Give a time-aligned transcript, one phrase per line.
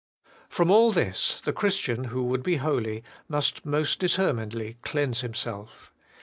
[0.49, 5.93] From all this, the Christian, who would be holy, must most determinedly cleanse himself.